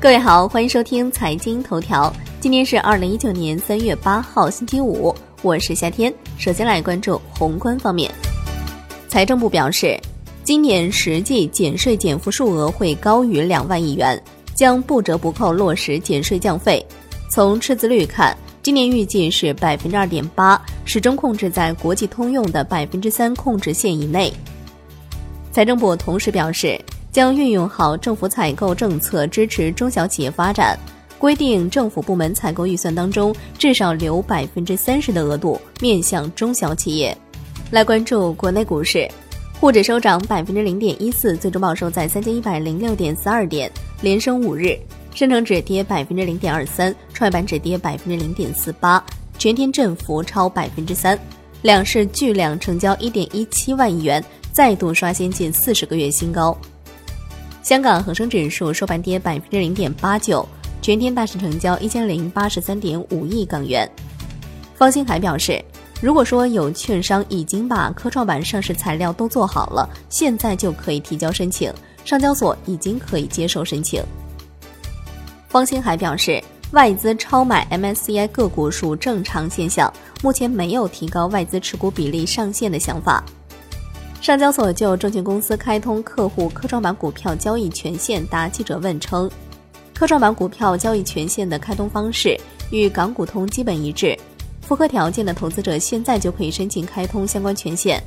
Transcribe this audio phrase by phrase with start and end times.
[0.00, 2.14] 各位好，欢迎收听财经头条。
[2.38, 6.14] 今天是二零一九年三月八号，星期五，我是夏天。
[6.38, 8.08] 首先来关注宏观方面，
[9.08, 9.98] 财政部表示，
[10.44, 14.22] 今年实际减税减负数额会高于两万亿元，
[14.54, 16.86] 将不折不扣落实减税降费。
[17.28, 24.32] 从赤字率看，今年预计是百分之二点八，始终控制在国际通用的百分之三控制线以内。
[25.50, 26.80] 财政部同时表示。
[27.18, 30.78] 将运用好政府采购政策支持中小企业发展，
[31.18, 37.18] 规定政府部门采购预算当中至少留百分之三十的额度面向中小企业。
[37.72, 39.10] 来关注国内股市，
[39.58, 43.68] 沪指收涨百分之零点一四，最终报收在三千一百零六点四二点，
[44.00, 44.78] 连升五日。
[45.12, 49.04] 深成指跌百分之零点二三，创业板指跌百分之零点四八，
[49.40, 51.18] 全天振幅超百分之三。
[51.62, 56.56] 两市巨量成交一点一七万亿元，再度刷新近四十个月新高。
[57.68, 60.48] 香港恒生指数收盘跌百分之零点八九，
[60.80, 63.86] 全天大市成交一千零八十三点五亿港元。
[64.74, 65.62] 方兴海表示，
[66.00, 71.70] 如果说有券商已经把科创板上市材料都做好了，现在就可以提交申请，
[72.06, 74.02] 上交所已经可以接受申请。
[75.46, 83.22] 方兴海表示，外资超买 MSCI 个股属正常现象，目前没有提高外资持股比例上限的想法。
[84.20, 89.30] 上交所就证券公司开通客户科创板股票交易权限答记者问称，
[89.94, 92.38] 科创板股票交易权限的开通方式
[92.70, 94.18] 与港股通基本一致，
[94.60, 98.02] 符合条件的投资者现在就可以申请开通相关权限。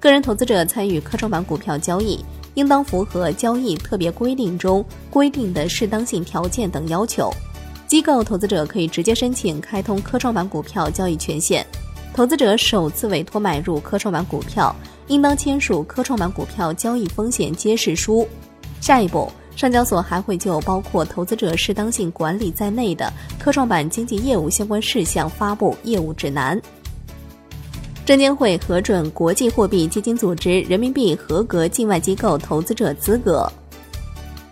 [0.00, 7.30] 个人投资者参与科创板股票交易，应当符合交易特别规定中规定的适当性条件等要求。
[7.86, 11.66] 机构投资者可以直接申请开通科创板股票交易权限。
[12.14, 14.74] 投资者首次委托买入科创板股票。
[15.08, 18.26] 应当签署科创板股票交易风险揭示书。
[18.80, 26.60] 下一步，上交所还会就包括投资者适当性管理在内的科创板经纪业务相关事项发布业务指南。
[28.06, 33.50] 证监会核准国际货币基金组织人民币合格境外机构投资者资格。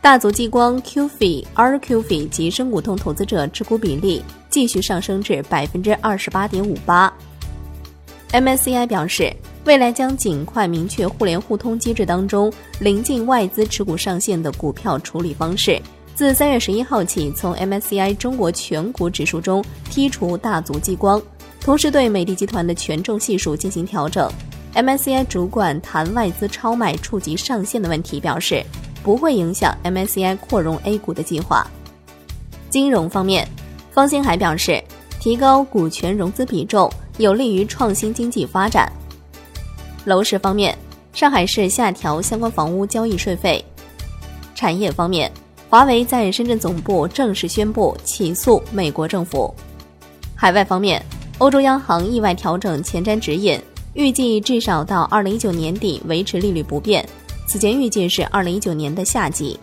[0.03, 7.13] 大族激光 QFI、RQFI 及深股通投资者持股比例继续上升至百分之二十八点五八。
[8.33, 9.35] MSCI 表示。
[9.67, 15.83] 未来将尽快明确互联互通机制当中临近外资持股上限的股票处理方式。
[16.15, 21.21] 自三月十一号起，从 MSCI 中国全股指数中剔除大族激光，
[21.61, 24.31] 同时对美的集团的权重系数进行调整。
[24.77, 28.65] MSCI 主管谈外资超卖触及上限的问题，表示
[29.03, 31.67] 不会影响 MSCI 扩容 A 股的计划。
[32.71, 33.47] 金融方面，
[33.91, 34.81] 方兴海表示，
[35.19, 36.89] 提高股权融资比重
[37.19, 38.91] 有利于创新经济发展。
[40.07, 40.79] 楼市方面，
[41.13, 43.63] 上海市下调相关房屋交易税费。
[44.55, 45.29] 产业方面，
[45.69, 49.53] 华为在深圳总部正式宣布起诉美国政府。
[50.37, 51.05] 海外方面，
[51.39, 53.61] 欧洲央行意外调整前瞻指引，
[53.95, 57.05] 预计至少到二零一九年底维持利率不变，
[57.49, 59.59] 此前预计是二零一九年的夏季。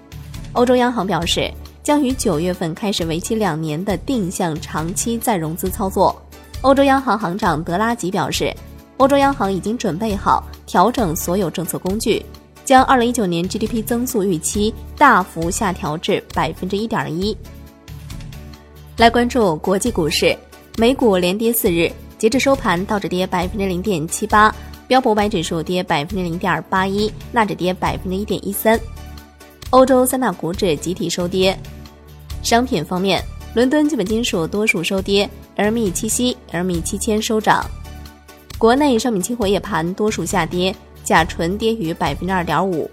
[0.51, 1.49] 欧洲央行表示，
[1.81, 6.21] 将于九月份开始为期两年的定向长期再融资操作。
[6.63, 8.53] 欧洲央行行长德拉吉表示。
[9.03, 12.25] 欧洲央行已经准备好调整所有政策工具，
[12.63, 17.37] 将二零一九年 GDP 增速预期大幅下调至百分之一点一。
[18.95, 20.33] 来关注国际股市，
[20.77, 24.55] 美股连跌四日，截至收盘，道指跌百分之零点七八，
[24.87, 28.79] 标普五百指数跌百分之零点八一，纳指跌百分之一点一三。
[29.71, 31.59] 欧洲三大股指集体收跌。
[32.41, 33.21] 商品方面，
[33.53, 37.69] 伦敦基本金属多数收跌，LME 七锡、LME 七千收涨。
[38.63, 42.89] 国内商品期货夜盘多数下跌，甲醇跌逾百分之二点五。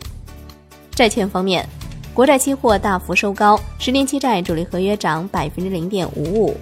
[0.91, 1.64] 债券方面，
[2.12, 6.56] 国债期货大幅收高，十年期债主力合约涨百分之零点五五。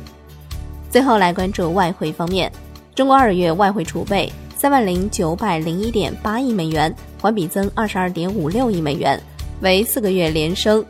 [0.90, 2.52] 最后来关注外汇方面，
[2.94, 9.18] 中国二月外汇储备三万零九百零一点八亿美元，环比增二十二点五六亿美元，
[9.62, 10.84] 为四个月连升。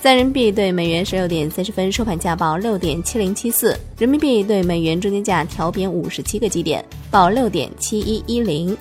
[0.00, 8.74] 在人民币对美元十六点三十分收盘价报六点七零七四，人民币对美元中间价调贬五十七个基点，报六点七一一零。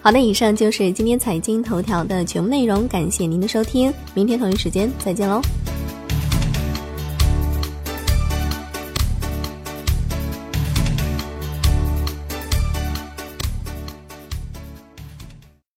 [0.00, 5.42] 好的，以上就是今天财经头条的全部内容，感谢您的收听，明天同一时间再见喽。